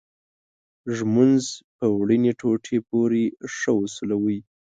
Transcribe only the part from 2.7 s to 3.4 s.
پورې